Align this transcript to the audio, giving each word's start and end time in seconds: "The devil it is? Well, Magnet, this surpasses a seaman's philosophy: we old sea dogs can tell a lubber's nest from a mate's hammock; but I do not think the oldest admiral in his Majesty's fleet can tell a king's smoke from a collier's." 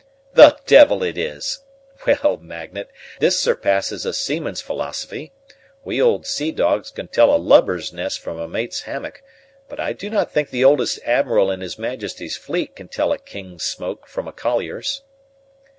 "The 0.33 0.57
devil 0.65 1.03
it 1.03 1.15
is? 1.15 1.59
Well, 2.07 2.37
Magnet, 2.41 2.89
this 3.19 3.39
surpasses 3.39 4.03
a 4.03 4.13
seaman's 4.13 4.59
philosophy: 4.59 5.31
we 5.83 6.01
old 6.01 6.25
sea 6.25 6.51
dogs 6.51 6.89
can 6.89 7.07
tell 7.07 7.31
a 7.31 7.37
lubber's 7.37 7.93
nest 7.93 8.17
from 8.19 8.39
a 8.39 8.47
mate's 8.47 8.81
hammock; 8.81 9.21
but 9.69 9.79
I 9.79 9.93
do 9.93 10.09
not 10.09 10.31
think 10.31 10.49
the 10.49 10.65
oldest 10.65 10.97
admiral 11.05 11.51
in 11.51 11.61
his 11.61 11.77
Majesty's 11.77 12.35
fleet 12.35 12.75
can 12.75 12.87
tell 12.87 13.11
a 13.11 13.19
king's 13.19 13.61
smoke 13.63 14.07
from 14.07 14.27
a 14.27 14.33
collier's." 14.33 15.03